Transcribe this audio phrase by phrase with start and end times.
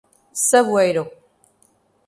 [0.47, 1.03] Saboeiro